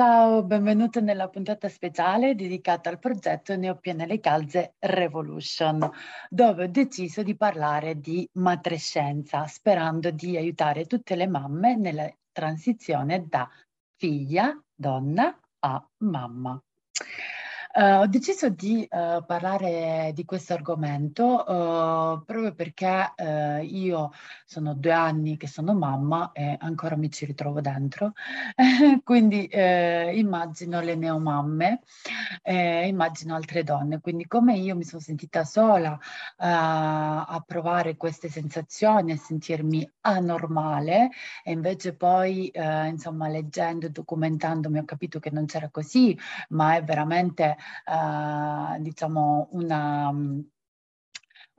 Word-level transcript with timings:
Ciao, 0.00 0.42
benvenute 0.42 1.02
nella 1.02 1.28
puntata 1.28 1.68
speciale 1.68 2.34
dedicata 2.34 2.88
al 2.88 2.98
progetto 2.98 3.54
Neopnl 3.54 4.18
Calze 4.18 4.76
Revolution, 4.78 5.86
dove 6.30 6.64
ho 6.64 6.68
deciso 6.68 7.22
di 7.22 7.36
parlare 7.36 8.00
di 8.00 8.26
matrescenza, 8.38 9.46
sperando 9.46 10.10
di 10.10 10.38
aiutare 10.38 10.86
tutte 10.86 11.16
le 11.16 11.26
mamme 11.26 11.76
nella 11.76 12.10
transizione 12.32 13.26
da 13.28 13.46
figlia, 13.94 14.58
donna 14.74 15.38
a 15.58 15.86
mamma. 15.98 16.58
Uh, 17.72 18.00
ho 18.00 18.06
deciso 18.08 18.48
di 18.48 18.84
uh, 18.90 19.24
parlare 19.24 20.10
di 20.12 20.24
questo 20.24 20.54
argomento 20.54 21.24
uh, 21.24 22.24
proprio 22.24 22.52
perché 22.52 23.12
io 23.62 24.10
sono 24.44 24.74
due 24.74 24.90
anni 24.90 25.36
che 25.36 25.46
sono 25.46 25.72
mamma 25.72 26.32
e 26.32 26.56
ancora 26.58 26.96
mi 26.96 27.10
ci 27.12 27.26
ritrovo 27.26 27.60
dentro, 27.60 28.12
quindi 29.04 29.48
immagino 29.52 30.80
le 30.80 30.94
neomamme, 30.96 31.80
immagino 32.44 33.34
altre 33.34 33.62
donne, 33.62 34.00
quindi 34.00 34.26
come 34.26 34.56
io 34.56 34.74
mi 34.74 34.84
sono 34.84 35.00
sentita 35.00 35.44
sola 35.44 35.98
a 36.36 37.42
provare 37.46 37.96
queste 37.96 38.28
sensazioni, 38.28 39.12
a 39.12 39.16
sentirmi 39.16 39.88
anormale 40.02 41.10
e 41.44 41.52
invece 41.52 41.94
poi 41.94 42.50
insomma 42.54 43.28
leggendo 43.28 43.86
e 43.86 43.90
documentandomi 43.90 44.78
ho 44.78 44.84
capito 44.84 45.20
che 45.20 45.30
non 45.30 45.46
c'era 45.46 45.68
così, 45.68 46.18
ma 46.48 46.76
è 46.76 46.82
veramente 46.82 47.58
uh, 47.86 48.80
diciamo 48.80 49.48
una 49.52 50.12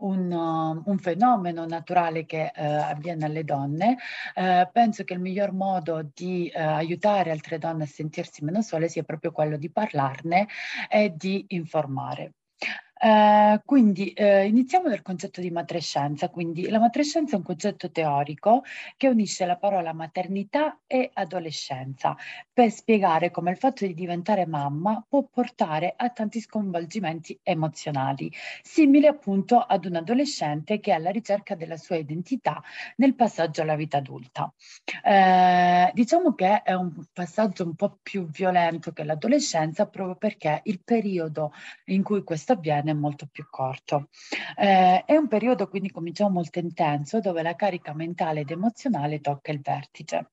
un, 0.01 0.81
un, 0.83 0.97
fenomeno 0.97 1.65
naturale 1.65 2.25
che 2.25 2.51
uh, 2.55 2.61
avviene 2.61 3.25
alle 3.25 3.43
donne, 3.43 3.97
uh, 4.35 4.69
penso 4.71 5.03
che 5.03 5.13
il 5.13 5.19
miglior 5.19 5.51
modo 5.53 6.09
di 6.13 6.51
uh, 6.53 6.59
aiutare 6.59 7.31
altre 7.31 7.57
donne 7.57 7.83
a 7.83 7.87
sentirsi 7.87 8.43
meno 8.43 8.61
sole 8.61 8.89
sia 8.89 9.03
proprio 9.03 9.31
quello 9.31 9.57
di 9.57 9.71
parlarne 9.71 10.47
e 10.89 11.13
di 11.15 11.45
informare. 11.49 12.33
Eh, 13.03 13.61
quindi 13.65 14.11
eh, 14.13 14.45
iniziamo 14.45 14.87
dal 14.87 15.01
concetto 15.01 15.41
di 15.41 15.49
matrescenza. 15.49 16.29
Quindi 16.29 16.69
la 16.69 16.77
matrescenza 16.77 17.33
è 17.33 17.37
un 17.37 17.43
concetto 17.43 17.89
teorico 17.89 18.63
che 18.95 19.07
unisce 19.07 19.45
la 19.47 19.57
parola 19.57 19.91
maternità 19.91 20.81
e 20.85 21.09
adolescenza 21.11 22.15
per 22.53 22.69
spiegare 22.69 23.31
come 23.31 23.49
il 23.49 23.57
fatto 23.57 23.87
di 23.87 23.95
diventare 23.95 24.45
mamma 24.45 25.03
può 25.07 25.23
portare 25.23 25.93
a 25.97 26.09
tanti 26.09 26.39
sconvolgimenti 26.41 27.39
emozionali, 27.41 28.31
simili 28.61 29.07
appunto 29.07 29.57
ad 29.57 29.85
un 29.85 29.95
adolescente 29.95 30.79
che 30.79 30.91
è 30.91 30.93
alla 30.95 31.09
ricerca 31.09 31.55
della 31.55 31.77
sua 31.77 31.95
identità 31.95 32.61
nel 32.97 33.15
passaggio 33.15 33.63
alla 33.63 33.75
vita 33.75 33.97
adulta. 33.97 34.53
Eh, 35.03 35.91
diciamo 35.95 36.35
che 36.35 36.61
è 36.61 36.73
un 36.73 36.91
passaggio 37.11 37.63
un 37.63 37.73
po' 37.73 37.97
più 38.03 38.27
violento 38.29 38.91
che 38.91 39.03
l'adolescenza 39.03 39.87
proprio 39.87 40.15
perché 40.17 40.61
il 40.65 40.81
periodo 40.83 41.51
in 41.85 42.03
cui 42.03 42.23
questo 42.23 42.53
avviene 42.53 42.90
è 42.91 42.93
molto 42.93 43.27
più 43.31 43.45
corto. 43.49 44.09
Eh, 44.55 45.03
è 45.05 45.15
un 45.15 45.27
periodo 45.27 45.67
quindi 45.67 45.89
cominciamo 45.91 46.29
molto 46.31 46.59
intenso 46.59 47.19
dove 47.19 47.41
la 47.41 47.55
carica 47.55 47.93
mentale 47.93 48.41
ed 48.41 48.51
emozionale 48.51 49.19
tocca 49.19 49.51
il 49.51 49.61
vertice. 49.61 50.31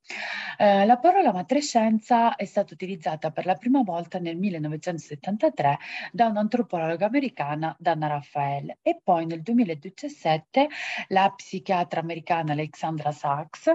Eh, 0.58 0.84
la 0.84 0.98
parola 0.98 1.32
matrescenza 1.32 2.36
è 2.36 2.44
stata 2.44 2.74
utilizzata 2.74 3.30
per 3.30 3.46
la 3.46 3.54
prima 3.54 3.82
volta 3.82 4.18
nel 4.18 4.36
1973 4.36 5.78
da 6.12 6.26
un'antropologa 6.26 7.06
americana, 7.06 7.74
Dana 7.78 8.08
Raphael, 8.08 8.78
e 8.82 9.00
poi 9.02 9.26
nel 9.26 9.42
2017 9.42 10.68
la 11.08 11.32
psichiatra 11.34 12.00
americana 12.00 12.52
Alexandra 12.52 13.12
Sachs 13.12 13.72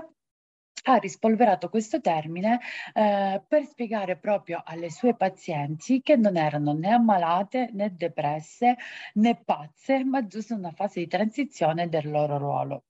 ha 0.84 0.96
rispolverato 0.96 1.70
questo 1.70 2.02
termine 2.02 2.60
eh, 2.94 3.42
per 3.48 3.66
spiegare 3.66 4.18
proprio 4.18 4.62
alle 4.66 4.90
sue 4.90 5.16
pazienti 5.16 6.02
che 6.02 6.16
non 6.16 6.38
erano 6.38 6.74
né 6.74 6.90
ammalate 6.90 7.70
né 7.74 7.94
depresse 7.96 8.76
né 9.16 9.42
pazze, 9.44 10.04
ma 10.04 10.26
giusto 10.26 10.56
una 10.56 10.72
fase 10.72 11.00
di 11.00 11.08
transizione 11.08 11.90
del 11.90 12.10
loro 12.10 12.38
ruolo. 12.38 12.84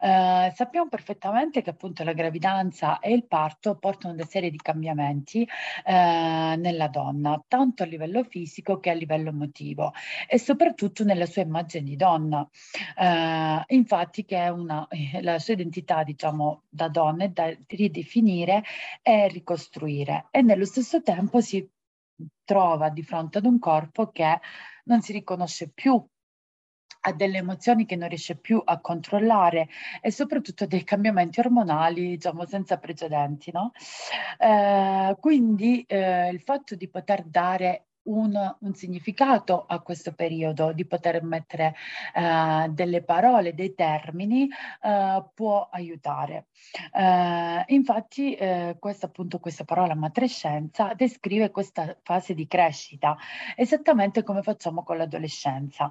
Eh, 0.00 0.52
sappiamo 0.54 0.88
perfettamente 0.88 1.62
che 1.62 1.70
appunto 1.70 2.04
la 2.04 2.12
gravidanza 2.12 2.98
e 2.98 3.12
il 3.12 3.26
parto 3.26 3.76
portano 3.76 4.14
una 4.14 4.24
serie 4.24 4.50
di 4.50 4.58
cambiamenti 4.58 5.42
eh, 5.84 6.54
nella 6.56 6.88
donna, 6.88 7.42
tanto 7.48 7.82
a 7.82 7.86
livello 7.86 8.22
fisico 8.24 8.78
che 8.78 8.90
a 8.90 8.94
livello 8.94 9.30
emotivo 9.30 9.92
e 10.28 10.38
soprattutto 10.38 11.04
nella 11.04 11.26
sua 11.26 11.42
immagine 11.42 11.84
di 11.84 11.96
donna. 11.96 12.48
Eh, 12.96 13.64
infatti 13.68 14.24
che 14.24 14.36
è 14.38 14.48
una, 14.48 14.86
eh, 14.88 15.22
la 15.22 15.38
sua 15.38 15.54
identità 15.54 16.02
diciamo 16.02 16.62
da 16.68 16.88
donna 16.88 17.24
è 17.24 17.28
da 17.28 17.54
ridefinire 17.66 18.62
e 19.02 19.28
ricostruire 19.28 20.26
e 20.30 20.42
nello 20.42 20.64
stesso 20.64 21.02
tempo 21.02 21.40
si 21.40 21.68
trova 22.44 22.88
di 22.90 23.02
fronte 23.02 23.38
ad 23.38 23.46
un 23.46 23.58
corpo 23.58 24.10
che 24.10 24.40
non 24.84 25.02
si 25.02 25.12
riconosce 25.12 25.70
più 25.70 26.02
ha 27.06 27.12
delle 27.12 27.38
emozioni 27.38 27.86
che 27.86 27.94
non 27.96 28.08
riesce 28.08 28.36
più 28.36 28.60
a 28.64 28.80
controllare 28.80 29.68
e 30.00 30.10
soprattutto 30.10 30.66
dei 30.66 30.82
cambiamenti 30.82 31.38
ormonali, 31.40 32.08
diciamo, 32.08 32.44
senza 32.44 32.78
precedenti, 32.78 33.52
no? 33.52 33.72
Eh, 34.38 35.16
quindi 35.20 35.84
eh, 35.86 36.28
il 36.30 36.40
fatto 36.40 36.74
di 36.74 36.88
poter 36.88 37.22
dare 37.24 37.86
un, 38.06 38.56
un, 38.60 38.74
significato 38.74 39.64
a 39.66 39.80
questo 39.80 40.12
periodo, 40.12 40.72
di 40.72 40.84
poter 40.84 41.22
mettere 41.22 41.74
uh, 42.14 42.70
delle 42.70 43.02
parole, 43.02 43.54
dei 43.54 43.74
termini, 43.74 44.48
uh, 44.82 45.24
può 45.34 45.68
aiutare. 45.70 46.46
Uh, 46.92 47.62
infatti, 47.66 48.36
questa, 48.78 49.06
appunto, 49.06 49.38
questa 49.38 49.64
parola 49.64 49.94
matrescenza 49.94 50.92
descrive 50.94 51.50
questa 51.50 51.96
fase 52.02 52.34
di 52.34 52.46
crescita, 52.46 53.16
esattamente 53.54 54.22
come 54.22 54.42
facciamo 54.42 54.82
con 54.82 54.96
l'adolescenza. 54.96 55.90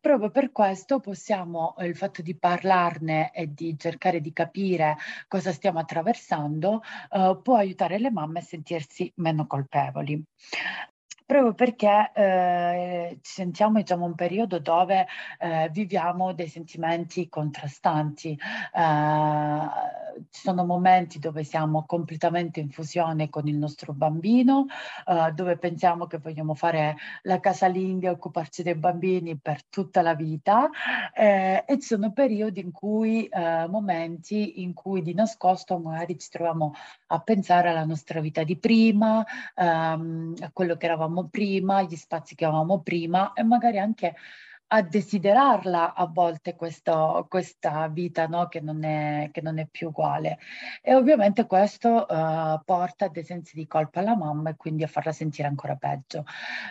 proprio 0.00 0.30
per 0.30 0.52
questo 0.52 1.00
possiamo, 1.00 1.74
il 1.78 1.96
fatto 1.96 2.22
di 2.22 2.36
parlarne 2.36 3.32
e 3.32 3.52
di 3.52 3.76
cercare 3.78 4.20
di 4.20 4.32
capire 4.32 4.96
cosa 5.28 5.52
stiamo 5.52 5.78
attraversando, 5.78 6.82
può 7.42 7.56
aiutare 7.56 7.98
le 7.98 8.10
mamme 8.10 8.40
a 8.40 8.42
sentirsi 8.42 9.10
meno 9.16 9.46
colpevoli 9.46 10.22
proprio 11.24 11.54
perché 11.54 12.10
eh, 12.14 13.18
ci 13.22 13.32
sentiamo 13.32 13.78
diciamo, 13.78 14.04
un 14.04 14.14
periodo 14.14 14.58
dove 14.58 15.06
eh, 15.38 15.68
viviamo 15.72 16.32
dei 16.32 16.48
sentimenti 16.48 17.28
contrastanti. 17.28 18.38
Eh, 18.74 20.00
ci 20.30 20.40
sono 20.42 20.64
momenti 20.64 21.18
dove 21.18 21.44
siamo 21.44 21.84
completamente 21.86 22.60
in 22.60 22.70
fusione 22.70 23.30
con 23.30 23.48
il 23.48 23.56
nostro 23.56 23.92
bambino, 23.92 24.66
eh, 25.06 25.32
dove 25.32 25.56
pensiamo 25.56 26.06
che 26.06 26.18
vogliamo 26.18 26.54
fare 26.54 26.96
la 27.22 27.40
casalinga 27.40 28.10
occuparci 28.10 28.62
dei 28.62 28.74
bambini 28.74 29.36
per 29.38 29.64
tutta 29.64 30.02
la 30.02 30.14
vita 30.14 30.68
eh, 31.14 31.64
e 31.66 31.74
ci 31.80 31.86
sono 31.88 32.12
periodi 32.12 32.60
in 32.60 32.72
cui, 32.72 33.26
eh, 33.26 33.66
momenti 33.68 34.62
in 34.62 34.74
cui 34.74 35.02
di 35.02 35.14
nascosto 35.14 35.78
magari 35.78 36.18
ci 36.18 36.28
troviamo 36.30 36.74
a 37.08 37.20
pensare 37.20 37.70
alla 37.70 37.84
nostra 37.84 38.20
vita 38.20 38.42
di 38.42 38.56
prima, 38.56 39.24
ehm, 39.54 40.34
a 40.40 40.50
quello 40.52 40.76
che 40.76 40.86
eravamo 40.86 41.21
prima, 41.28 41.82
gli 41.82 41.96
spazi 41.96 42.34
che 42.34 42.44
avevamo 42.44 42.80
prima 42.80 43.32
e 43.32 43.42
magari 43.42 43.78
anche 43.78 44.14
a 44.74 44.82
desiderarla 44.82 45.94
a 45.94 46.06
volte 46.06 46.56
questo, 46.56 47.26
questa 47.28 47.88
vita 47.88 48.26
no? 48.26 48.48
che, 48.48 48.60
non 48.60 48.84
è, 48.84 49.28
che, 49.30 49.42
non 49.42 49.58
è, 49.58 49.66
più 49.66 49.88
uguale. 49.88 50.38
E 50.80 50.94
ovviamente 50.94 51.46
questo 51.46 52.06
uh, 52.08 52.58
porta 52.64 53.04
a 53.04 53.08
dei 53.08 53.22
sensi 53.22 53.54
di 53.54 53.66
colpa 53.66 54.00
alla 54.00 54.16
mamma 54.16 54.50
e 54.50 54.56
quindi 54.56 54.82
a 54.82 54.86
farla 54.88 55.12
sentire 55.12 55.46
ancora 55.46 55.76
peggio. 55.76 56.24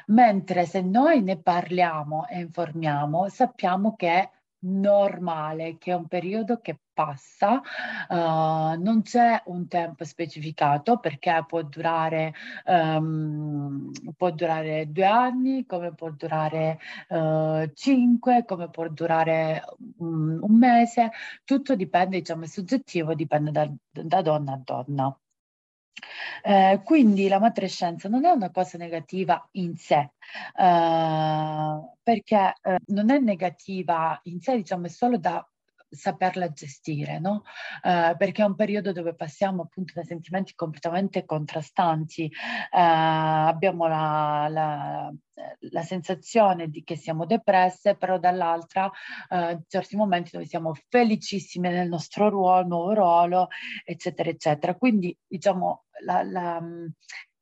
Mentre 0.07 0.65
se 0.65 0.81
noi 0.81 1.21
ne 1.21 1.37
parliamo 1.37 2.27
e 2.27 2.39
informiamo, 2.39 3.29
sappiamo 3.29 3.95
che 3.95 4.29
normale, 4.61 5.77
che 5.77 5.91
è 5.91 5.95
un 5.95 6.07
periodo 6.07 6.59
che 6.59 6.79
passa, 6.93 7.61
uh, 8.09 8.79
non 8.81 9.01
c'è 9.03 9.41
un 9.45 9.67
tempo 9.67 10.03
specificato 10.03 10.99
perché 10.99 11.43
può 11.47 11.61
durare, 11.63 12.33
um, 12.65 13.91
può 14.15 14.31
durare 14.31 14.91
due 14.91 15.05
anni, 15.05 15.65
come 15.65 15.93
può 15.93 16.11
durare 16.11 16.79
uh, 17.09 17.71
cinque, 17.73 18.45
come 18.45 18.69
può 18.69 18.87
durare 18.89 19.63
un, 19.97 20.39
un, 20.41 20.57
mese, 20.57 21.11
tutto 21.43 21.75
dipende, 21.75 22.19
diciamo, 22.19 22.43
è 22.43 22.47
soggettivo, 22.47 23.13
dipende 23.15 23.51
da, 23.51 23.71
da 23.89 24.21
donna 24.21 24.53
a 24.53 24.61
donna. 24.63 25.19
Eh, 26.43 26.81
quindi 26.83 27.27
la 27.27 27.39
matrescenza 27.39 28.09
non 28.09 28.25
è 28.25 28.31
una 28.31 28.49
cosa 28.51 28.77
negativa 28.77 29.47
in 29.53 29.75
sé, 29.77 30.11
eh, 30.57 31.95
perché 32.01 32.53
eh, 32.61 32.77
non 32.87 33.11
è 33.11 33.19
negativa 33.19 34.19
in 34.23 34.39
sé, 34.41 34.55
diciamo, 34.57 34.85
è 34.87 34.89
solo 34.89 35.17
da 35.17 35.45
saperla 35.91 36.51
gestire, 36.51 37.19
no? 37.19 37.43
Uh, 37.83 38.15
perché 38.17 38.41
è 38.41 38.45
un 38.45 38.55
periodo 38.55 38.91
dove 38.93 39.13
passiamo 39.13 39.63
appunto 39.63 39.93
da 39.93 40.03
sentimenti 40.03 40.55
completamente 40.55 41.25
contrastanti, 41.25 42.31
uh, 42.71 42.77
abbiamo 42.77 43.87
la, 43.87 44.47
la, 44.49 45.13
la, 45.59 45.81
sensazione 45.81 46.69
di 46.69 46.83
che 46.83 46.95
siamo 46.95 47.25
depresse, 47.25 47.95
però 47.95 48.17
dall'altra 48.17 48.85
uh, 48.85 49.61
certi 49.67 49.95
momenti 49.97 50.31
dove 50.31 50.45
siamo 50.45 50.73
felicissime 50.89 51.69
nel 51.69 51.89
nostro 51.89 52.29
ruolo, 52.29 52.65
nuovo 52.67 52.93
ruolo, 52.93 53.47
eccetera, 53.83 54.29
eccetera. 54.29 54.75
Quindi 54.75 55.15
diciamo 55.27 55.83
la, 56.03 56.23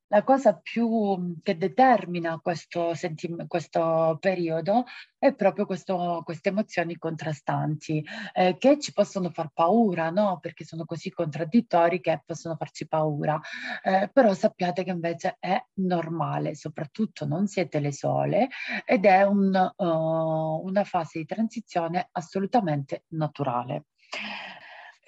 la 0.10 0.24
cosa 0.24 0.56
più 0.56 1.36
che 1.44 1.58
determina 1.58 2.40
questo, 2.40 2.94
sentim- 2.94 3.46
questo 3.48 4.18
periodo 4.20 4.86
è 5.18 5.34
proprio 5.34 5.66
questo, 5.66 6.22
queste 6.24 6.50
emozioni 6.50 6.98
contrastanti 6.98 8.04
eh, 8.34 8.58
che 8.58 8.80
ci 8.80 8.92
possono 8.92 9.30
far 9.30 9.52
paura, 9.54 10.10
no? 10.10 10.40
Perché 10.42 10.64
sono 10.64 10.86
così 10.86 11.12
contraddittori 11.12 12.02
che 12.02 12.22
possono 12.26 12.56
farci 12.56 12.88
paura. 12.88 13.40
Eh, 13.84 14.10
però 14.12 14.34
sappiate 14.34 14.84
che 14.84 14.92
invece 14.92 15.38
è 15.40 15.64
normale, 15.76 16.56
soprattutto 16.56 17.26
non 17.26 17.48
siete 17.48 17.80
le 17.80 17.92
sole 17.92 18.48
ed 18.86 19.06
è 19.06 19.24
un, 19.24 19.74
uh, 19.78 20.66
una 20.66 20.84
fase 20.86 21.20
di 21.20 21.26
transizione 21.26 22.10
assolutamente 22.12 23.04
naturale. 23.10 23.86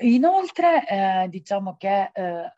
Inoltre, 0.02 0.88
eh, 0.88 1.28
diciamo 1.30 1.76
che 1.78 2.10
eh, 2.14 2.54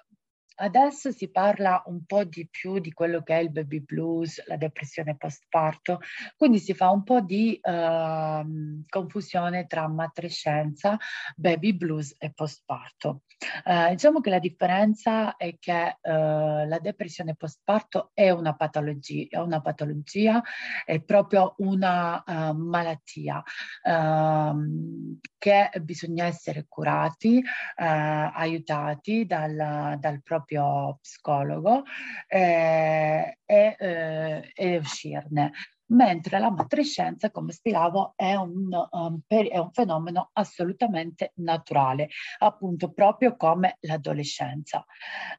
Adesso 0.56 1.12
si 1.12 1.32
parla 1.32 1.82
un 1.88 2.06
po' 2.06 2.24
di 2.24 2.48
più 2.50 2.80
di 2.80 2.94
quello 2.94 3.24
che 3.24 3.36
è 3.36 3.42
il 3.42 3.52
baby 3.52 3.82
blues, 3.82 4.46
la 4.48 4.58
depressione 4.58 5.18
postparto, 5.18 6.00
quindi 6.38 6.60
si 6.60 6.74
fa 6.74 6.90
un 6.90 7.04
po' 7.04 7.22
di 7.22 7.60
uh, 7.62 8.84
confusione 8.88 9.66
tra 9.66 9.88
matrescenza, 9.88 10.98
baby 11.36 11.74
blues 11.74 12.16
e 12.20 12.32
postparto. 12.32 13.22
Uh, 13.66 13.90
diciamo 13.90 14.22
che 14.22 14.30
la 14.30 14.40
differenza 14.40 15.36
è 15.36 15.58
che 15.60 15.98
uh, 16.02 16.68
la 16.68 16.80
depressione 16.80 17.36
postparto 17.36 18.12
è 18.14 18.30
una 18.30 18.56
patologia, 18.56 19.28
è, 19.30 19.38
una 19.38 19.60
patologia, 19.60 20.42
è 20.86 21.02
proprio 21.02 21.56
una 21.58 22.24
uh, 22.26 22.56
malattia 22.56 23.44
ehm, 23.84 25.20
che 25.38 25.72
bisogna 25.82 26.26
essere 26.26 26.66
curati, 26.68 27.44
aiutati 27.76 29.26
dal, 29.26 29.98
dal 30.00 30.22
proprio 30.22 30.43
proprio 30.44 31.00
psicologo 31.02 31.84
eh, 32.28 33.38
e, 33.46 33.76
eh, 33.80 34.52
e 34.54 34.78
uscirne 34.78 35.52
mentre 35.88 36.40
la 36.40 36.50
matrescenza, 36.50 37.30
come 37.30 37.52
spiegavo, 37.52 38.14
è 38.16 38.34
un, 38.34 38.68
um, 38.90 39.20
per, 39.28 39.48
è 39.48 39.58
un, 39.58 39.72
fenomeno 39.72 40.30
assolutamente 40.34 41.34
naturale, 41.36 42.10
appunto 42.40 42.92
proprio 42.92 43.36
come 43.36 43.78
l'adolescenza. 43.82 44.84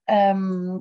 Um, 0.05 0.81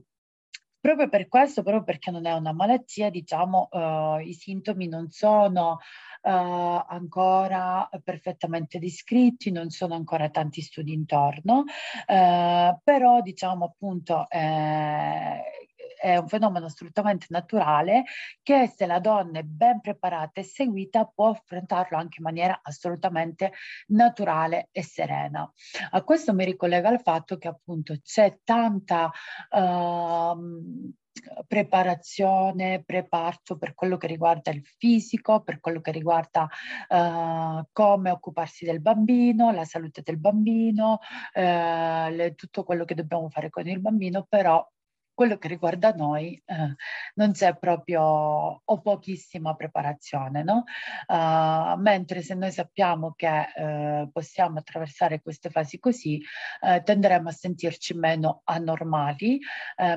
proprio 0.84 1.08
per 1.08 1.30
questo, 1.30 1.62
proprio 1.64 1.86
perché 1.86 2.12
non 2.12 2.26
è 2.26 2.34
una 2.34 2.52
malattia, 2.52 3.10
diciamo, 3.10 3.70
uh, 3.72 4.20
i 4.20 4.34
sintomi 4.34 4.90
non 4.90 5.10
sono 5.12 5.80
uh, 6.24 6.30
ancora 6.30 7.88
perfettamente 8.04 8.80
descritti, 8.80 9.50
non 9.50 9.70
sono 9.70 9.96
ancora 9.96 10.30
tanti 10.30 10.60
studi 10.60 10.92
intorno, 10.92 11.60
uh, 11.60 12.80
però 12.84 13.22
diciamo 13.22 13.64
appunto 13.64 14.30
eh, 14.30 15.53
è 16.04 16.18
un 16.18 16.28
fenomeno 16.28 16.66
assolutamente 16.66 17.28
naturale 17.30 18.04
che 18.42 18.68
se 18.76 18.86
la 18.86 19.00
donna 19.00 19.40
è 19.40 19.44
ben 19.44 19.80
preparata 19.80 20.42
e 20.42 20.44
seguita 20.44 21.06
può 21.06 21.30
affrontarlo 21.30 21.96
anche 21.98 22.18
in 22.18 22.26
maniera 22.26 22.60
assolutamente 22.62 23.54
naturale 23.88 24.68
e 24.74 24.84
serena. 24.84 25.50
A 25.92 26.04
questo 26.04 26.34
mi 26.34 26.44
ricollega 26.44 26.90
il 26.90 27.00
fatto 27.00 27.38
che 27.38 27.48
appunto 27.48 27.96
c'è 28.04 28.40
tanta 28.44 29.10
uh, 29.52 30.92
preparazione, 31.48 32.84
preparto 32.84 33.58
per 33.58 33.74
quello 33.74 33.96
che 33.96 34.08
riguarda 34.08 34.52
il 34.52 34.62
fisico, 34.78 35.42
per 35.42 35.62
quello 35.62 35.80
che 35.80 35.92
riguarda 35.92 36.50
uh, 36.90 37.66
come 37.72 38.10
occuparsi 38.12 38.66
del 38.66 38.82
bambino, 38.82 39.52
la 39.52 39.64
salute 39.64 40.02
del 40.02 40.18
bambino, 40.18 41.00
uh, 41.34 41.40
le, 42.10 42.34
tutto 42.36 42.66
quello 42.66 42.84
che 42.84 42.96
dobbiamo 42.96 43.30
fare 43.30 43.50
con 43.50 43.68
il 43.68 43.80
bambino, 43.80 44.26
però 44.28 44.68
quello 45.14 45.38
che 45.38 45.48
riguarda 45.48 45.92
noi 45.92 46.42
eh, 46.46 46.76
non 47.16 47.32
c'è 47.32 47.56
proprio 47.58 48.02
o 48.02 48.82
pochissima 48.82 49.56
preparazione, 49.56 50.44
no? 50.44 50.64
Uh, 51.08 51.80
mentre 51.80 52.22
se 52.22 52.34
noi 52.34 52.52
sappiamo 52.52 53.14
che 53.16 53.46
uh, 53.56 54.12
possiamo 54.12 54.60
attraversare 54.60 55.22
queste 55.22 55.50
fasi 55.50 55.80
così, 55.80 56.22
uh, 56.62 56.82
tenderemo 56.84 57.30
a 57.30 57.32
sentirci 57.32 57.94
meno 57.94 58.42
anormali, 58.46 59.40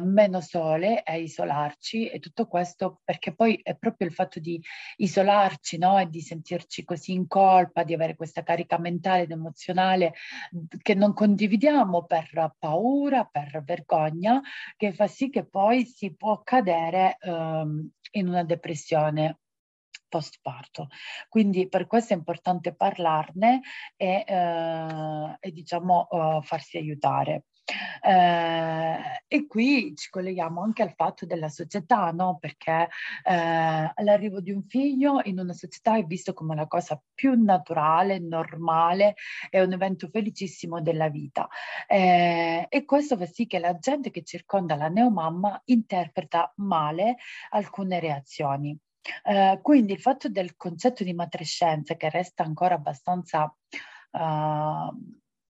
meno 0.03 0.41
sole, 0.41 1.03
a 1.05 1.15
isolarci 1.15 2.09
e 2.09 2.19
tutto 2.19 2.47
questo 2.47 3.01
perché 3.05 3.35
poi 3.35 3.61
è 3.62 3.75
proprio 3.75 4.09
il 4.09 4.15
fatto 4.15 4.41
di 4.41 4.61
isolarci 4.97 5.79
no? 5.79 5.99
e 5.99 6.09
di 6.09 6.21
sentirci 6.21 6.85
così 6.85 7.12
in 7.12 7.27
colpa, 7.27 7.85
di 7.85 7.95
avere 7.95 8.17
questa 8.17 8.43
carica 8.43 8.79
mentale 8.79 9.23
ed 9.23 9.31
emozionale 9.31 10.15
che 10.83 10.95
non 10.95 11.12
condividiamo 11.12 12.05
per 12.05 12.55
paura, 12.59 13.25
per 13.25 13.62
vergogna, 13.65 14.41
che 14.77 14.93
fa 14.93 15.06
sì 15.06 15.31
che 15.31 15.47
poi 15.47 15.85
si 15.85 16.14
può 16.14 16.43
cadere 16.43 17.19
um, 17.23 17.88
in 18.12 18.29
una 18.29 18.44
depressione 18.44 19.41
postparto. 20.08 20.88
Quindi 21.29 21.69
per 21.69 21.87
questo 21.87 22.14
è 22.14 22.17
importante 22.17 22.75
parlarne 22.75 23.61
e, 23.97 24.25
eh, 24.26 25.37
e 25.41 25.50
diciamo 25.50 26.06
uh, 26.11 26.43
farsi 26.43 26.76
aiutare. 26.79 27.44
Eh, 28.01 29.23
e 29.27 29.47
qui 29.47 29.95
ci 29.97 30.09
colleghiamo 30.11 30.63
anche 30.63 30.83
al 30.83 30.95
fatto 30.95 31.27
della 31.27 31.49
società, 31.49 32.11
no? 32.13 32.39
perché 32.39 32.89
eh, 33.25 33.93
l'arrivo 33.95 34.41
di 34.41 34.53
un 34.53 34.63
figlio 34.63 35.21
in 35.25 35.39
una 35.41 35.53
società 35.53 35.97
è 35.97 36.05
visto 36.05 36.33
come 36.33 36.55
la 36.55 36.67
cosa 36.67 37.01
più 37.15 37.35
naturale, 37.35 38.19
normale, 38.21 39.15
è 39.51 39.61
un 39.61 39.73
evento 39.73 40.09
felicissimo 40.09 40.81
della 40.81 41.09
vita. 41.09 41.49
Eh, 41.89 42.67
e 42.69 42.85
questo 42.85 43.17
fa 43.17 43.26
sì 43.26 43.47
che 43.47 43.59
la 43.59 43.76
gente 43.79 44.11
che 44.11 44.23
circonda 44.23 44.76
la 44.76 44.88
neomamma 44.88 45.61
interpreta 45.67 46.52
male 46.57 47.17
alcune 47.50 47.99
reazioni. 48.00 48.79
Uh, 49.23 49.61
quindi 49.62 49.93
il 49.93 50.00
fatto 50.00 50.29
del 50.29 50.57
concetto 50.57 51.05
di 51.05 51.14
matrescenza 51.14 51.95
che 51.95 52.11
resta 52.11 52.43
ancora 52.43 52.75
abbastanza, 52.75 53.45
uh, 53.45 54.90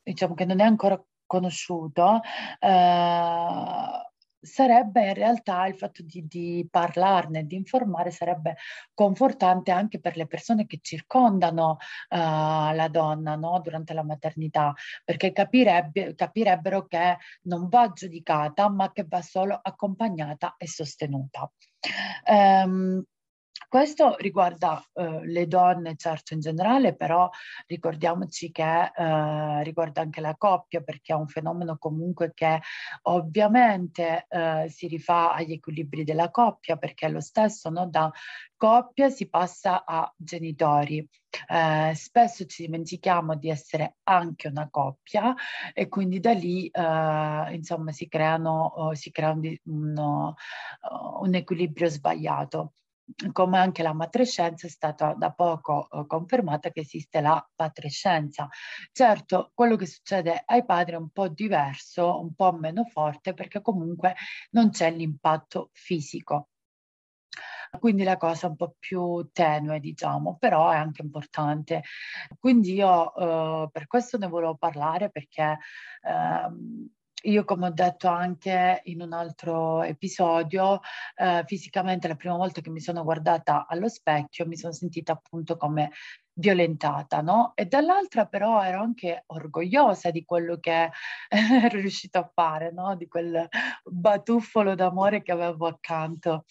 diciamo 0.02 0.34
che 0.34 0.44
non 0.44 0.58
è 0.60 0.64
ancora 0.64 1.00
conosciuto, 1.34 2.20
uh, 2.60 4.04
sarebbe 4.40 5.08
in 5.08 5.14
realtà 5.14 5.66
il 5.66 5.74
fatto 5.74 6.02
di, 6.02 6.26
di, 6.28 6.68
parlarne, 6.70 7.44
di 7.44 7.56
informare, 7.56 8.12
sarebbe 8.12 8.56
confortante 8.92 9.72
anche 9.72 9.98
per 9.98 10.16
le 10.16 10.26
persone 10.26 10.66
che 10.66 10.78
circondano 10.80 11.78
uh, 12.10 12.16
la 12.16 12.88
donna 12.90 13.34
no? 13.34 13.58
durante 13.60 13.94
la 13.94 14.04
maternità, 14.04 14.72
perché 15.04 15.32
capirebbe, 15.32 16.14
capirebbero 16.14 16.86
che 16.86 17.16
non 17.42 17.68
va 17.68 17.90
giudicata, 17.92 18.68
ma 18.68 18.92
che 18.92 19.04
va 19.08 19.22
solo 19.22 19.58
accompagnata 19.60 20.54
e 20.56 20.68
sostenuta. 20.68 21.50
Um, 22.26 23.02
questo 23.68 24.16
riguarda 24.18 24.80
eh, 24.92 25.26
le 25.26 25.46
donne, 25.46 25.96
certo 25.96 26.34
in 26.34 26.40
generale, 26.40 26.94
però 26.94 27.28
ricordiamoci 27.66 28.52
che 28.52 28.62
eh, 28.62 29.62
riguarda 29.62 30.00
anche 30.00 30.20
la 30.20 30.36
coppia, 30.36 30.80
perché 30.80 31.12
è 31.12 31.16
un 31.16 31.26
fenomeno 31.26 31.76
comunque 31.76 32.32
che 32.34 32.60
ovviamente 33.02 34.26
eh, 34.28 34.66
si 34.68 34.86
rifà 34.86 35.34
agli 35.34 35.52
equilibri 35.52 36.04
della 36.04 36.30
coppia, 36.30 36.76
perché 36.76 37.06
è 37.06 37.10
lo 37.10 37.20
stesso, 37.20 37.68
no? 37.70 37.88
da 37.88 38.10
coppia 38.56 39.10
si 39.10 39.28
passa 39.28 39.84
a 39.84 40.12
genitori. 40.16 41.06
Eh, 41.48 41.92
spesso 41.96 42.44
ci 42.46 42.66
dimentichiamo 42.66 43.34
di 43.34 43.50
essere 43.50 43.96
anche 44.04 44.46
una 44.46 44.68
coppia 44.70 45.34
e 45.72 45.88
quindi 45.88 46.20
da 46.20 46.32
lì 46.32 46.68
eh, 46.68 47.54
insomma 47.54 47.90
si 47.90 48.06
creano, 48.06 48.90
si 48.92 49.10
crea 49.10 49.32
un, 49.32 49.56
un, 49.64 50.34
un 51.20 51.34
equilibrio 51.34 51.88
sbagliato 51.88 52.74
come 53.32 53.58
anche 53.58 53.82
la 53.82 53.92
matrescenza 53.92 54.66
è 54.66 54.70
stata 54.70 55.14
da 55.14 55.30
poco 55.32 55.88
eh, 55.90 56.06
confermata 56.06 56.70
che 56.70 56.80
esiste 56.80 57.20
la 57.20 57.46
patrescenza. 57.54 58.48
Certo, 58.92 59.50
quello 59.54 59.76
che 59.76 59.86
succede 59.86 60.42
ai 60.44 60.64
padri 60.64 60.94
è 60.94 60.98
un 60.98 61.10
po' 61.10 61.28
diverso, 61.28 62.20
un 62.20 62.34
po' 62.34 62.52
meno 62.52 62.84
forte 62.84 63.34
perché 63.34 63.60
comunque 63.60 64.14
non 64.50 64.70
c'è 64.70 64.90
l'impatto 64.90 65.70
fisico. 65.72 66.48
Quindi 67.78 68.04
la 68.04 68.16
cosa 68.16 68.46
è 68.46 68.50
un 68.50 68.56
po' 68.56 68.76
più 68.78 69.28
tenue, 69.32 69.80
diciamo, 69.80 70.36
però 70.38 70.70
è 70.70 70.76
anche 70.76 71.02
importante. 71.02 71.82
Quindi 72.38 72.74
io 72.74 73.14
eh, 73.64 73.68
per 73.70 73.86
questo 73.86 74.16
ne 74.16 74.28
volevo 74.28 74.56
parlare 74.56 75.10
perché 75.10 75.58
eh, 76.02 76.48
io 77.24 77.44
come 77.44 77.66
ho 77.68 77.70
detto 77.70 78.08
anche 78.08 78.80
in 78.84 79.00
un 79.02 79.12
altro 79.12 79.82
episodio, 79.82 80.80
eh, 81.16 81.42
fisicamente 81.46 82.08
la 82.08 82.16
prima 82.16 82.36
volta 82.36 82.60
che 82.60 82.70
mi 82.70 82.80
sono 82.80 83.02
guardata 83.04 83.66
allo 83.68 83.88
specchio 83.88 84.46
mi 84.46 84.56
sono 84.56 84.72
sentita 84.72 85.12
appunto 85.12 85.56
come 85.56 85.90
violentata, 86.36 87.20
no? 87.20 87.52
E 87.54 87.66
dall'altra 87.66 88.26
però 88.26 88.62
ero 88.62 88.80
anche 88.80 89.22
orgogliosa 89.26 90.10
di 90.10 90.24
quello 90.24 90.58
che 90.58 90.90
ero 91.28 91.78
riuscita 91.78 92.20
a 92.20 92.30
fare, 92.32 92.72
no? 92.72 92.96
Di 92.96 93.06
quel 93.06 93.48
batuffolo 93.84 94.74
d'amore 94.74 95.22
che 95.22 95.32
avevo 95.32 95.66
accanto. 95.66 96.44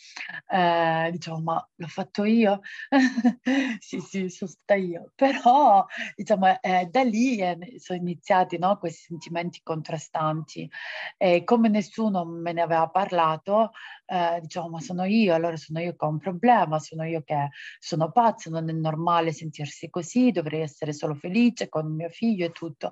Eh, 0.56 1.10
diciamo, 1.12 1.40
ma 1.42 1.70
l'ho 1.78 1.88
fatto 1.88 2.24
io? 2.26 2.62
sì, 3.80 4.00
sì, 4.00 4.30
sono 4.30 4.52
stata 4.52 4.76
io. 4.76 5.12
Però, 5.16 5.84
diciamo, 6.16 6.60
eh, 6.62 6.88
da 6.92 7.02
lì 7.04 7.38
eh, 7.40 7.58
sono 7.80 7.98
iniziati, 8.00 8.60
no? 8.60 8.78
Questi 8.78 9.06
sentimenti 9.08 9.62
contrastanti. 9.64 10.70
E 11.18 11.44
come 11.44 11.70
nessuno 11.70 12.24
me 12.26 12.54
ne 12.54 12.62
aveva 12.62 12.88
parlato, 12.90 13.72
eh, 14.06 14.40
diciamo, 14.42 14.70
ma 14.70 14.80
sono 14.80 15.06
io, 15.06 15.34
allora 15.34 15.56
sono 15.58 15.80
io 15.80 15.96
che 15.96 16.06
ho 16.06 16.10
un 16.10 16.20
problema, 16.20 16.78
sono 16.78 17.04
io 17.04 17.24
che 17.24 17.50
sono 17.80 18.12
pazza, 18.12 18.52
non 18.52 18.70
è 18.70 18.74
normale 18.74 19.32
sentirsi 19.32 19.90
così, 19.90 20.30
dovrei 20.32 20.62
essere 20.62 20.94
solo 20.94 21.16
felice 21.16 21.68
con 21.68 21.92
mio 21.96 22.10
figlio 22.10 22.46
e 22.46 22.52
tutto. 22.52 22.92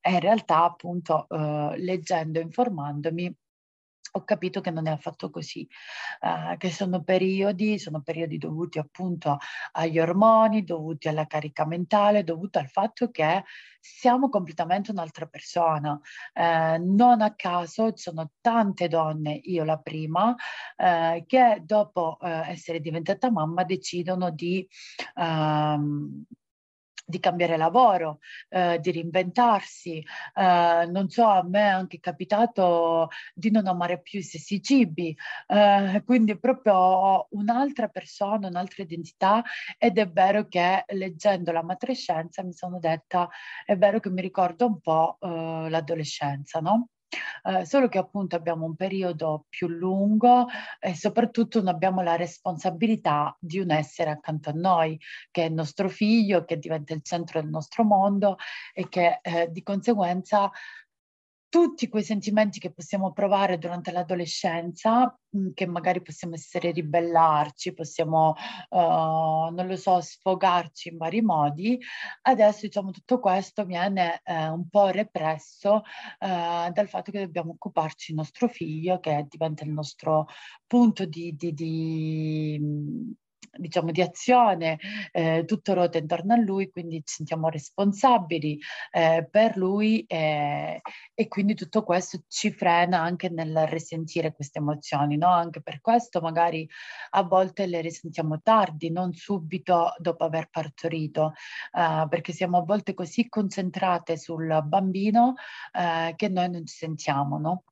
E 0.00 0.12
in 0.12 0.20
realtà, 0.20 0.64
appunto, 0.64 1.26
eh, 1.28 1.74
leggendo 1.78 2.40
informandomi, 2.40 3.34
ho 4.14 4.24
capito 4.24 4.60
che 4.60 4.70
non 4.70 4.86
è 4.86 4.90
affatto 4.90 5.30
così, 5.30 5.66
eh, 6.20 6.56
che 6.58 6.70
sono 6.70 7.02
periodi, 7.02 7.78
sono 7.78 8.02
periodi 8.02 8.36
dovuti 8.38 8.78
appunto 8.78 9.38
agli 9.72 9.98
ormoni, 9.98 10.64
dovuti 10.64 11.08
alla 11.08 11.26
carica 11.26 11.64
mentale, 11.66 12.24
dovuti 12.24 12.58
al 12.58 12.68
fatto 12.68 13.10
che 13.10 13.44
siamo 13.80 14.28
completamente 14.28 14.90
un'altra 14.90 15.26
persona. 15.26 15.98
Eh, 16.32 16.78
non 16.78 17.20
a 17.22 17.34
caso 17.34 17.92
ci 17.92 18.02
sono 18.02 18.32
tante 18.40 18.88
donne, 18.88 19.40
io 19.44 19.64
la 19.64 19.78
prima, 19.78 20.34
eh, 20.76 21.24
che 21.26 21.62
dopo 21.64 22.18
eh, 22.20 22.50
essere 22.50 22.80
diventata 22.80 23.30
mamma 23.30 23.64
decidono 23.64 24.30
di... 24.30 24.68
Ehm, 25.16 26.24
di 27.04 27.18
cambiare 27.18 27.56
lavoro, 27.56 28.18
eh, 28.48 28.78
di 28.80 28.92
reinventarsi. 28.92 30.04
Eh, 30.34 30.86
non 30.90 31.08
so, 31.08 31.26
a 31.26 31.42
me 31.42 31.60
è 31.60 31.68
anche 31.68 32.00
capitato 32.00 33.08
di 33.34 33.50
non 33.50 33.66
amare 33.66 34.00
più 34.00 34.18
i 34.20 34.22
stessi 34.22 34.62
cibi, 34.62 35.16
eh, 35.46 36.02
quindi 36.04 36.38
proprio 36.38 37.26
un'altra 37.30 37.88
persona, 37.88 38.48
un'altra 38.48 38.82
identità 38.82 39.42
ed 39.78 39.98
è 39.98 40.08
vero 40.10 40.46
che 40.48 40.84
leggendo 40.88 41.52
la 41.52 41.62
matrescenza 41.62 42.42
mi 42.42 42.52
sono 42.52 42.78
detta, 42.78 43.28
è 43.64 43.76
vero 43.76 44.00
che 44.00 44.10
mi 44.10 44.20
ricordo 44.20 44.66
un 44.66 44.80
po' 44.80 45.18
eh, 45.20 45.68
l'adolescenza, 45.68 46.60
no? 46.60 46.88
Eh, 47.44 47.64
solo 47.64 47.88
che 47.88 47.98
appunto 47.98 48.36
abbiamo 48.36 48.64
un 48.64 48.76
periodo 48.76 49.46
più 49.48 49.66
lungo 49.68 50.46
e 50.78 50.94
soprattutto 50.94 51.58
non 51.58 51.74
abbiamo 51.74 52.00
la 52.00 52.16
responsabilità 52.16 53.36
di 53.40 53.58
un 53.58 53.70
essere 53.70 54.10
accanto 54.10 54.50
a 54.50 54.54
noi, 54.54 54.98
che 55.30 55.42
è 55.42 55.46
il 55.46 55.52
nostro 55.52 55.88
figlio, 55.88 56.44
che 56.44 56.58
diventa 56.58 56.94
il 56.94 57.02
centro 57.02 57.40
del 57.40 57.50
nostro 57.50 57.84
mondo 57.84 58.36
e 58.72 58.88
che 58.88 59.18
eh, 59.22 59.48
di 59.50 59.62
conseguenza 59.62 60.50
tutti 61.52 61.86
quei 61.88 62.02
sentimenti 62.02 62.58
che 62.58 62.72
possiamo 62.72 63.12
provare 63.12 63.58
durante 63.58 63.92
l'adolescenza, 63.92 65.14
mm, 65.36 65.50
che 65.52 65.66
magari 65.66 66.00
possiamo 66.00 66.32
essere 66.34 66.70
ribellarci, 66.70 67.74
possiamo, 67.74 68.34
uh, 68.70 69.52
non 69.52 69.66
lo 69.66 69.76
so, 69.76 70.00
sfogarci 70.00 70.88
in 70.88 70.96
vari 70.96 71.20
modi, 71.20 71.78
adesso 72.22 72.60
diciamo 72.64 72.90
tutto 72.90 73.20
questo 73.20 73.66
viene 73.66 74.22
uh, 74.24 74.54
un 74.54 74.66
po' 74.70 74.88
represso 74.88 75.82
uh, 76.20 76.72
dal 76.72 76.88
fatto 76.88 77.10
che 77.10 77.20
dobbiamo 77.20 77.50
occuparci 77.50 78.12
del 78.12 78.22
nostro 78.22 78.48
figlio, 78.48 78.98
che 78.98 79.26
diventa 79.28 79.64
il 79.64 79.72
nostro 79.72 80.28
punto 80.66 81.04
di, 81.04 81.36
di, 81.36 81.52
di 81.52 83.14
diciamo, 83.56 83.90
di 83.90 84.00
azione, 84.00 84.78
eh, 85.12 85.44
tutto 85.46 85.74
ruota 85.74 85.98
intorno 85.98 86.34
a 86.34 86.36
lui, 86.36 86.70
quindi 86.70 87.02
ci 87.04 87.14
sentiamo 87.16 87.48
responsabili 87.48 88.58
eh, 88.90 89.26
per 89.30 89.56
lui 89.56 90.04
eh, 90.06 90.80
e 91.14 91.28
quindi 91.28 91.54
tutto 91.54 91.82
questo 91.82 92.22
ci 92.28 92.50
frena 92.50 93.00
anche 93.00 93.28
nel 93.28 93.66
risentire 93.66 94.32
queste 94.32 94.58
emozioni, 94.58 95.16
no? 95.16 95.28
Anche 95.28 95.62
per 95.62 95.80
questo 95.80 96.20
magari 96.20 96.68
a 97.10 97.22
volte 97.22 97.66
le 97.66 97.80
risentiamo 97.80 98.40
tardi, 98.42 98.90
non 98.90 99.12
subito 99.12 99.94
dopo 99.98 100.24
aver 100.24 100.48
partorito, 100.50 101.32
eh, 101.72 102.06
perché 102.08 102.32
siamo 102.32 102.58
a 102.58 102.62
volte 102.62 102.94
così 102.94 103.28
concentrate 103.28 104.16
sul 104.16 104.62
bambino 104.64 105.34
eh, 105.72 106.14
che 106.16 106.28
noi 106.28 106.50
non 106.50 106.66
ci 106.66 106.76
sentiamo, 106.76 107.38
no? 107.38 107.64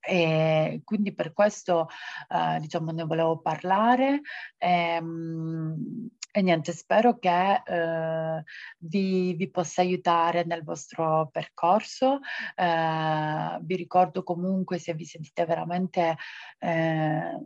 E 0.00 0.80
quindi 0.84 1.14
per 1.14 1.32
questo 1.32 1.88
eh, 2.28 2.58
diciamo 2.60 2.90
ne 2.92 3.04
volevo 3.04 3.38
parlare. 3.40 4.20
E, 4.56 4.68
ehm, 4.68 6.08
e 6.30 6.42
niente 6.42 6.72
spero 6.72 7.18
che 7.18 7.62
eh, 7.64 8.44
vi, 8.78 9.34
vi, 9.34 9.50
possa 9.50 9.80
aiutare 9.80 10.44
nel 10.44 10.62
vostro 10.62 11.28
percorso. 11.32 12.20
Eh, 12.54 13.58
vi 13.62 13.76
ricordo 13.76 14.22
comunque 14.22 14.78
se 14.78 14.94
vi 14.94 15.04
sentite 15.04 15.44
veramente 15.46 16.16
eh, 16.58 17.40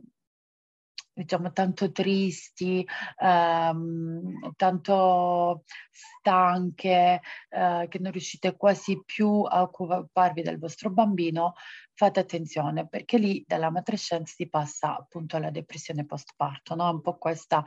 diciamo 1.15 1.53
tanto 1.53 1.91
tristi, 1.93 2.87
ehm, 3.19 4.55
tanto 4.57 5.65
stanche, 5.91 7.21
eh, 7.49 7.87
che 7.89 7.99
non 7.99 8.13
riuscite 8.13 8.57
quasi 8.57 9.03
più 9.05 9.43
a 9.43 9.63
occuparvi 9.63 10.43
del 10.43 10.59
vostro 10.59 10.91
bambino, 10.91 11.55
fate 11.95 12.21
attenzione 12.21 12.89
perché 12.89 13.19
lì 13.19 13.45
dalla 13.47 13.71
matrescenza 13.71 14.35
si 14.35 14.49
passa 14.49 14.97
appunto 14.97 15.37
alla 15.37 15.51
depressione 15.51 16.05
postparto, 16.05 16.75
no? 16.75 16.91
Un 16.91 17.01
po' 17.01 17.17
questa 17.19 17.59
uh, 17.59 17.65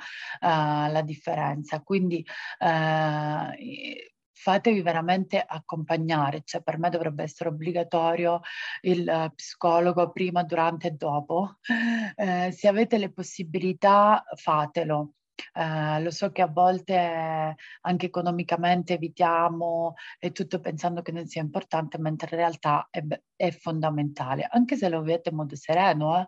la 0.91 1.01
differenza. 1.03 1.81
Quindi 1.81 2.25
uh, 2.59 4.14
fatevi 4.35 4.81
veramente 4.81 5.41
accompagnare, 5.41 6.41
cioè 6.43 6.61
per 6.61 6.77
me 6.77 6.89
dovrebbe 6.89 7.23
essere 7.23 7.49
obbligatorio 7.49 8.41
il 8.81 9.07
uh, 9.07 9.33
psicologo 9.33 10.11
prima, 10.11 10.43
durante 10.43 10.89
e 10.89 10.91
dopo. 10.91 11.57
Eh, 12.17 12.51
se 12.51 12.67
avete 12.67 12.97
le 12.97 13.11
possibilità, 13.11 14.23
fatelo. 14.35 15.13
Eh, 15.53 16.01
lo 16.01 16.11
so 16.11 16.31
che 16.31 16.41
a 16.41 16.47
volte 16.47 17.55
anche 17.81 18.05
economicamente 18.05 18.93
evitiamo 18.93 19.95
e 20.17 20.31
tutto 20.31 20.59
pensando 20.61 21.01
che 21.01 21.11
non 21.11 21.27
sia 21.27 21.41
importante, 21.41 21.97
mentre 21.97 22.29
in 22.31 22.37
realtà 22.37 22.87
è, 22.89 23.03
è 23.35 23.51
fondamentale, 23.51 24.47
anche 24.49 24.75
se 24.77 24.87
lo 24.89 25.01
vedete 25.01 25.29
in 25.29 25.35
modo 25.35 25.55
sereno, 25.55 26.19
eh? 26.19 26.27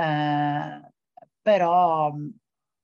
Eh, 0.00 0.80
però 1.42 2.14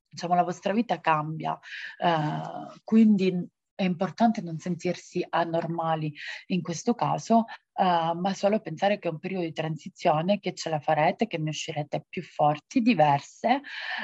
diciamo 0.09 0.35
la 0.35 0.43
vostra 0.43 0.73
vita 0.73 1.01
cambia, 1.01 1.59
eh, 1.99 2.81
quindi 2.85 3.49
è 3.75 3.83
importante 3.83 4.41
non 4.41 4.59
sentirsi 4.59 5.25
anormali 5.29 6.13
in 6.47 6.63
questo 6.63 6.95
caso, 6.95 7.45
uh, 7.75 8.17
ma 8.19 8.33
solo 8.35 8.61
pensare 8.61 8.99
che 8.99 9.09
è 9.09 9.11
un 9.11 9.19
periodo 9.19 9.45
di 9.45 9.53
transizione, 9.53 10.39
che 10.39 10.55
ce 10.55 10.71
la 10.71 10.81
farete, 10.81 11.27
che 11.27 11.39
ne 11.39 11.51
uscirete 11.51 12.05
più 12.09 12.23
forti, 12.23 12.81
diverse, 12.81 13.61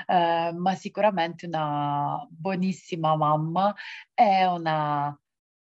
uh, 0.06 0.56
ma 0.56 0.74
sicuramente 0.74 1.46
una 1.46 2.26
buonissima 2.28 3.16
mamma 3.16 3.74
e 4.14 4.46
una 4.46 5.16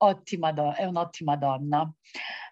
ottima 0.05 0.53
do- 0.53 0.73
è 0.73 0.85
un'ottima 0.85 1.37
donna. 1.37 1.91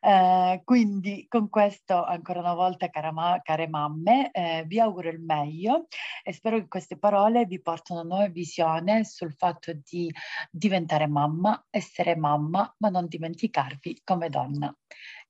Eh, 0.01 0.63
quindi 0.65 1.27
con 1.29 1.49
questo 1.49 2.03
ancora 2.03 2.41
una 2.41 2.55
volta 2.55 2.91
ma- 3.13 3.41
care 3.43 3.69
mamme 3.69 4.31
eh, 4.33 4.65
vi 4.67 4.81
auguro 4.81 5.09
il 5.09 5.21
meglio 5.21 5.87
e 6.25 6.33
spero 6.33 6.59
che 6.59 6.67
queste 6.67 6.99
parole 6.99 7.45
vi 7.45 7.61
portino 7.63 8.01
una 8.01 8.09
nuova 8.09 8.29
visione 8.29 9.05
sul 9.05 9.35
fatto 9.35 9.73
di 9.73 10.13
diventare 10.51 11.07
mamma, 11.07 11.65
essere 11.71 12.17
mamma, 12.17 12.75
ma 12.79 12.89
non 12.89 13.07
dimenticarvi 13.07 14.01
come 14.03 14.29
donna. 14.29 14.75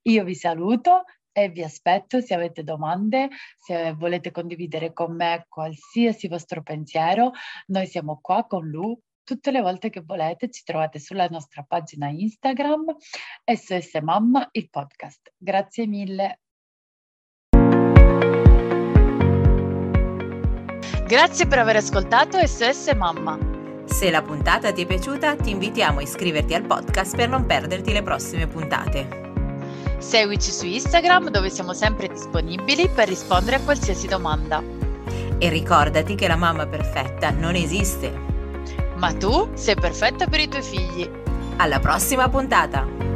Io 0.02 0.24
vi 0.24 0.34
saluto 0.34 1.04
e 1.32 1.48
vi 1.48 1.62
aspetto 1.62 2.20
se 2.20 2.34
avete 2.34 2.62
domande, 2.62 3.30
se 3.56 3.92
volete 3.92 4.30
condividere 4.30 4.92
con 4.92 5.14
me 5.14 5.46
qualsiasi 5.48 6.28
vostro 6.28 6.62
pensiero, 6.62 7.32
noi 7.66 7.86
siamo 7.86 8.20
qua 8.20 8.46
con 8.46 8.66
Lu 8.66 8.98
tutte 9.24 9.50
le 9.50 9.60
volte 9.60 9.90
che 9.90 10.00
volete 10.00 10.50
ci 10.50 10.62
trovate 10.64 10.98
sulla 10.98 11.26
nostra 11.28 11.64
pagina 11.66 12.08
Instagram 12.08 12.96
SOS 13.44 14.00
Mamma 14.02 14.48
il 14.52 14.68
podcast. 14.68 15.32
Grazie 15.36 15.86
mille. 15.86 16.40
Grazie 21.06 21.46
per 21.46 21.58
aver 21.58 21.76
ascoltato 21.76 22.44
SOS 22.44 22.92
Mamma. 22.94 23.38
Se 23.84 24.10
la 24.10 24.22
puntata 24.22 24.72
ti 24.72 24.82
è 24.82 24.86
piaciuta, 24.86 25.36
ti 25.36 25.50
invitiamo 25.50 25.98
a 25.98 26.02
iscriverti 26.02 26.54
al 26.54 26.64
podcast 26.64 27.14
per 27.14 27.28
non 27.28 27.44
perderti 27.44 27.92
le 27.92 28.02
prossime 28.02 28.46
puntate. 28.46 29.20
Seguici 29.98 30.50
su 30.50 30.66
Instagram 30.66 31.28
dove 31.28 31.50
siamo 31.50 31.74
sempre 31.74 32.08
disponibili 32.08 32.88
per 32.88 33.08
rispondere 33.08 33.56
a 33.56 33.60
qualsiasi 33.60 34.06
domanda. 34.08 34.62
E 35.38 35.48
ricordati 35.48 36.14
che 36.14 36.28
la 36.28 36.36
mamma 36.36 36.66
perfetta 36.66 37.30
non 37.30 37.54
esiste 37.56 38.31
ma 39.02 39.12
tu 39.12 39.50
sei 39.54 39.75
perfetta 39.75 40.28
per 40.28 40.38
i 40.38 40.49
tuoi 40.49 40.62
figli. 40.62 41.11
Alla 41.56 41.80
prossima 41.80 42.28
puntata! 42.28 43.12